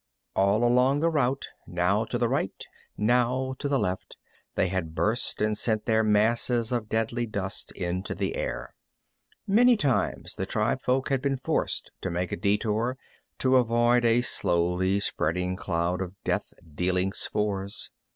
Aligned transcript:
All 0.35 0.63
along 0.63 1.01
the 1.01 1.11
route, 1.11 1.45
now 1.67 2.05
to 2.05 2.17
the 2.17 2.27
right, 2.27 2.65
now 2.97 3.53
to 3.59 3.69
the 3.69 3.77
left, 3.77 4.17
they 4.55 4.67
had 4.67 4.95
burst 4.95 5.43
and 5.43 5.55
sent 5.55 5.85
their 5.85 6.03
masses 6.03 6.71
of 6.71 6.89
deadly 6.89 7.27
dust 7.27 7.71
into 7.73 8.15
the 8.15 8.35
air. 8.35 8.73
Many 9.45 9.77
times 9.77 10.37
the 10.37 10.47
tribefolk 10.47 11.09
had 11.09 11.21
been 11.21 11.37
forced 11.37 11.91
to 12.01 12.09
make 12.09 12.31
a 12.31 12.35
detour 12.35 12.97
to 13.37 13.57
avoid 13.57 14.03
a 14.03 14.21
slowly 14.21 14.99
spreading 14.99 15.55
cloud 15.55 16.01
of 16.01 16.15
death 16.23 16.51
dealing 16.73 17.13
spores. 17.13 17.91